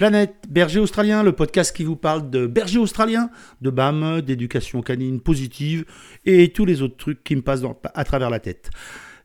[0.00, 3.28] Planète Berger Australien, le podcast qui vous parle de berger australien,
[3.60, 5.84] de BAM, d'éducation canine positive
[6.24, 7.60] et tous les autres trucs qui me passent
[7.92, 8.70] à travers la tête.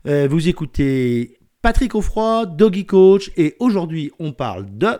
[0.06, 4.98] Euh, vous écoutez Patrick Offroy, Doggy Coach, et aujourd'hui on parle de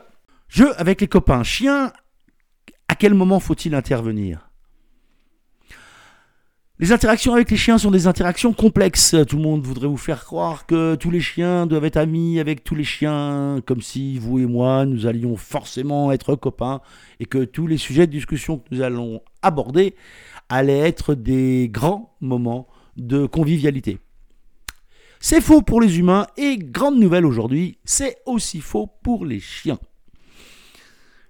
[0.49, 1.43] jeu avec les copains.
[1.43, 1.93] Chiens,
[2.89, 4.46] à quel moment faut-il intervenir?
[6.79, 9.16] Les interactions avec les chiens sont des interactions complexes.
[9.26, 12.64] Tout le monde voudrait vous faire croire que tous les chiens doivent être amis avec
[12.64, 16.82] tous les chiens, comme si vous et moi, nous allions forcément être copains,
[17.18, 19.94] et que tous les sujets de discussion que nous allons aborder
[20.50, 23.98] allaient être des grands moments de convivialité.
[25.18, 29.79] C'est faux pour les humains, et grande nouvelle aujourd'hui, c'est aussi faux pour les chiens.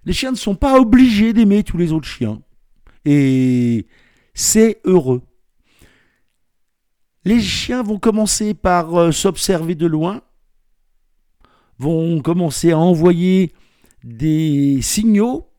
[0.03, 2.41] Les chiens ne sont pas obligés d'aimer tous les autres chiens.
[3.05, 3.87] Et
[4.33, 5.21] c'est heureux.
[7.27, 10.21] Les chiens vont commencer par euh, s'observer de loin,
[11.77, 13.51] vont commencer à envoyer
[14.01, 15.49] des signaux.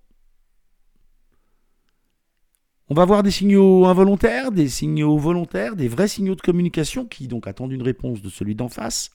[2.89, 7.29] On va voir des signaux involontaires, des signaux volontaires, des vrais signaux de communication qui
[7.29, 9.11] donc attendent une réponse de celui d'en face.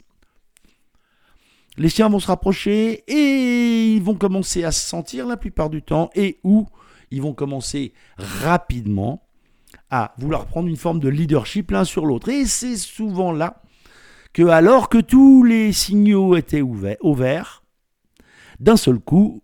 [1.77, 5.81] Les chiens vont se rapprocher et ils vont commencer à se sentir la plupart du
[5.81, 6.67] temps et où
[7.09, 9.23] ils vont commencer rapidement
[9.89, 12.29] à vouloir prendre une forme de leadership l'un sur l'autre.
[12.29, 13.61] Et c'est souvent là
[14.33, 17.63] que, alors que tous les signaux étaient ouverts,
[18.59, 19.43] d'un seul coup,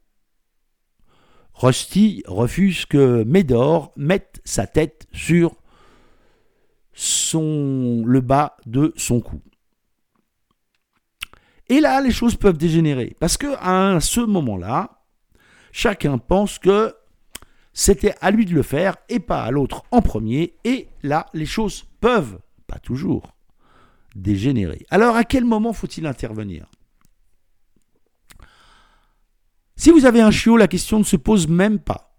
[1.54, 5.56] Rusty refuse que Médor mette sa tête sur
[7.34, 9.42] le bas de son cou.
[11.68, 13.16] Et là, les choses peuvent dégénérer.
[13.20, 15.04] Parce que à ce moment-là,
[15.72, 16.96] chacun pense que
[17.80, 20.54] c'était à lui de le faire et pas à l'autre en premier.
[20.66, 23.32] Et là, les choses peuvent, pas toujours,
[24.18, 24.86] dégénérer.
[24.90, 26.70] Alors, à quel moment faut-il intervenir?
[29.78, 32.18] Si vous avez un chiot, la question ne se pose même pas.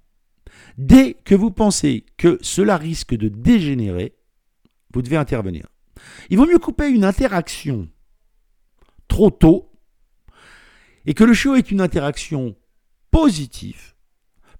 [0.78, 4.16] Dès que vous pensez que cela risque de dégénérer,
[4.94, 5.66] vous devez intervenir.
[6.30, 7.86] Il vaut mieux couper une interaction
[9.08, 9.70] trop tôt
[11.04, 12.56] et que le chiot ait une interaction
[13.10, 13.92] positive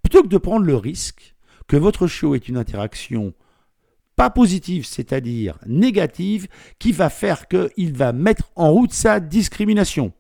[0.03, 1.35] plutôt que de prendre le risque
[1.69, 3.33] que votre chiot ait une interaction
[4.17, 10.13] pas positive, c'est-à-dire négative, qui va faire qu'il va mettre en route sa discrimination.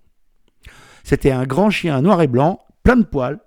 [1.04, 3.40] C'était un grand chien noir et blanc, plein de poils,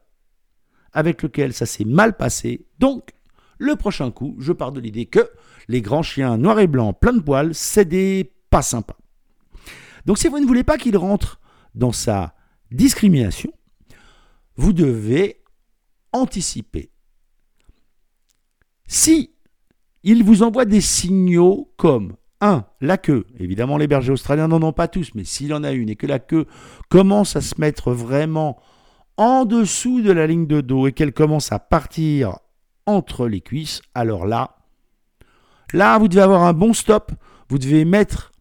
[0.92, 2.68] avec lequel ça s'est mal passé.
[2.78, 3.10] Donc,
[3.58, 5.28] le prochain coup, je pars de l'idée que
[5.68, 8.98] les grands chiens noirs et blancs, plein de poils, c'est des pas sympas.
[10.06, 11.40] Donc, si vous ne voulez pas qu'il rentre
[11.74, 12.36] dans sa
[12.72, 13.52] discrimination,
[14.56, 15.43] vous devez
[16.14, 16.92] anticiper.
[18.88, 19.34] Si
[20.04, 22.66] il vous envoie des signaux comme 1.
[22.82, 23.26] La queue.
[23.40, 26.08] Évidemment, les bergers australiens n'en ont pas tous, mais s'il en a une et que
[26.08, 26.46] la queue
[26.90, 28.60] commence à se mettre vraiment
[29.16, 32.40] en dessous de la ligne de dos et qu'elle commence à partir
[32.86, 34.58] entre les cuisses, alors là,
[35.72, 37.14] là, vous devez avoir un bon stop.
[37.48, 38.34] Vous devez mettre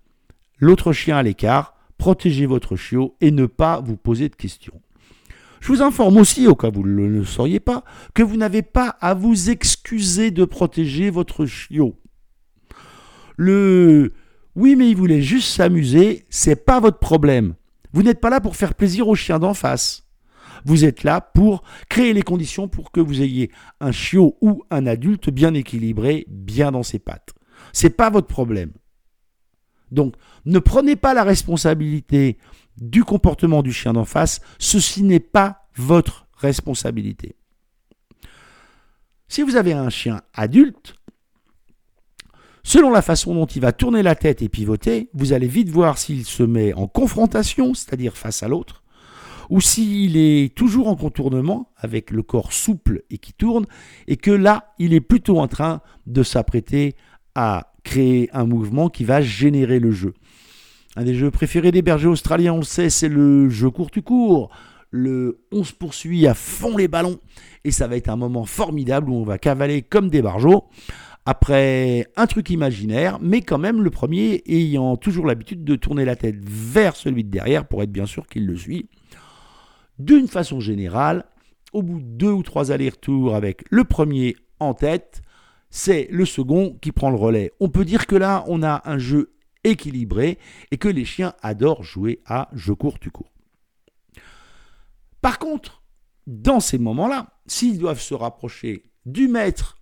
[0.59, 4.81] l'autre chien à l'écart, protéger votre chiot et ne pas vous poser de questions.
[5.63, 7.85] Je vous informe aussi, au cas où vous ne le sauriez pas,
[8.15, 11.97] que vous n'avez pas à vous excuser de protéger votre chiot.
[13.37, 14.13] Le
[14.57, 17.55] oui, mais il voulait juste s'amuser, c'est pas votre problème.
[17.93, 20.09] Vous n'êtes pas là pour faire plaisir au chien d'en face.
[20.65, 24.85] Vous êtes là pour créer les conditions pour que vous ayez un chiot ou un
[24.85, 27.35] adulte bien équilibré, bien dans ses pattes.
[27.73, 28.73] C'est pas votre problème.
[29.93, 32.39] Donc, ne prenez pas la responsabilité
[32.79, 37.37] du comportement du chien d'en face, ceci n'est pas votre responsabilité.
[39.29, 40.95] Si vous avez un chien adulte,
[42.63, 45.99] selon la façon dont il va tourner la tête et pivoter, vous allez vite voir
[45.99, 48.83] s'il se met en confrontation, c'est-à-dire face à l'autre,
[49.49, 53.67] ou s'il est toujours en contournement, avec le corps souple et qui tourne,
[54.07, 56.95] et que là, il est plutôt en train de s'apprêter
[57.35, 60.15] à créer un mouvement qui va générer le jeu.
[60.95, 64.03] Un des jeux préférés des bergers australiens, on le sait, c'est le jeu court tu
[64.03, 64.51] cours.
[64.91, 67.19] Le on se poursuit à fond les ballons
[67.65, 70.65] et ça va être un moment formidable où on va cavaler comme des barjots
[71.25, 76.17] après un truc imaginaire, mais quand même le premier ayant toujours l'habitude de tourner la
[76.17, 78.89] tête vers celui de derrière pour être bien sûr qu'il le suit.
[79.99, 81.25] D'une façon générale,
[81.73, 85.23] au bout de deux ou trois allers-retours avec le premier en tête,
[85.71, 87.53] c'est le second qui prend le relais.
[87.61, 89.33] On peut dire que là, on a un jeu
[89.65, 90.39] équilibré
[90.71, 93.33] et que les chiens adorent jouer à je cours, tu cours.
[95.21, 95.83] Par contre,
[96.27, 99.79] dans ces moments-là, s'ils doivent se rapprocher du maître,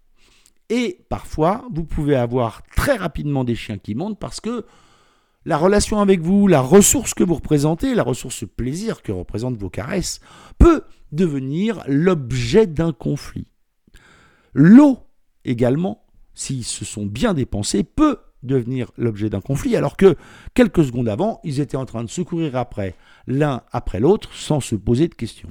[0.68, 4.64] et parfois vous pouvez avoir très rapidement des chiens qui montent parce que
[5.46, 9.70] la relation avec vous, la ressource que vous représentez, la ressource plaisir que représentent vos
[9.70, 10.20] caresses,
[10.58, 13.46] peut devenir l'objet d'un conflit.
[14.52, 14.98] L'eau
[15.44, 16.04] également,
[16.34, 20.16] s'ils se sont bien dépensés, peut devenir l'objet d'un conflit, alors que
[20.54, 22.94] quelques secondes avant, ils étaient en train de se courir après
[23.26, 25.50] l'un après l'autre sans se poser de questions.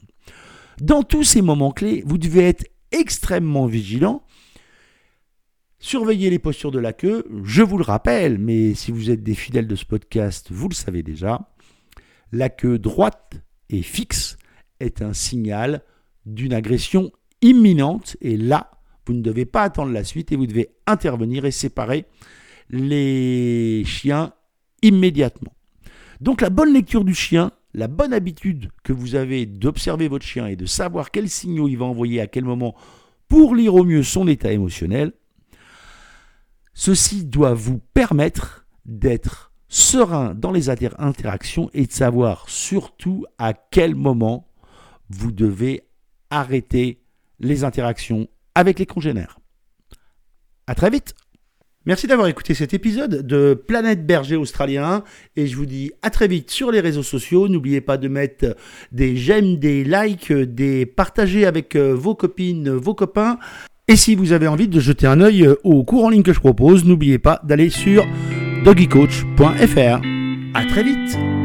[0.81, 4.23] Dans tous ces moments clés, vous devez être extrêmement vigilant.
[5.79, 7.25] Surveillez les postures de la queue.
[7.43, 10.73] Je vous le rappelle, mais si vous êtes des fidèles de ce podcast, vous le
[10.73, 11.49] savez déjà.
[12.31, 14.37] La queue droite et fixe
[14.79, 15.83] est un signal
[16.25, 17.11] d'une agression
[17.41, 18.17] imminente.
[18.21, 18.71] Et là,
[19.05, 22.05] vous ne devez pas attendre la suite et vous devez intervenir et séparer
[22.69, 24.33] les chiens
[24.81, 25.53] immédiatement.
[26.21, 30.47] Donc la bonne lecture du chien, la bonne habitude que vous avez d'observer votre chien
[30.47, 32.75] et de savoir quels signaux il va envoyer à quel moment
[33.27, 35.13] pour lire au mieux son état émotionnel,
[36.73, 43.93] ceci doit vous permettre d'être serein dans les interactions et de savoir surtout à quel
[43.95, 44.51] moment
[45.09, 45.87] vous devez
[46.31, 47.03] arrêter
[47.39, 49.39] les interactions avec les congénères.
[50.67, 51.13] À très vite
[51.89, 55.03] Merci d'avoir écouté cet épisode de Planète Berger Australien
[55.35, 57.47] et je vous dis à très vite sur les réseaux sociaux.
[57.47, 58.55] N'oubliez pas de mettre
[58.91, 63.39] des j'aime, des likes, des partager avec euh, vos copines, vos copains.
[63.87, 66.39] Et si vous avez envie de jeter un œil au cours en ligne que je
[66.39, 68.05] propose, n'oubliez pas d'aller sur
[68.63, 70.01] doggycoach.fr.
[70.53, 71.38] À très vite